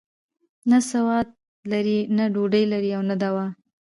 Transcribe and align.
نه 0.69 0.77
سواد 0.89 1.27
لري، 1.71 1.97
نه 2.17 2.23
ډوډۍ 2.33 2.63
لري 2.73 2.89
او 2.97 3.01
نه 3.09 3.15
دوا. 3.21 3.45